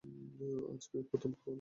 আজ 0.71 0.81
এই 0.93 1.03
প্রথম 1.03 1.31
হল। 1.33 1.49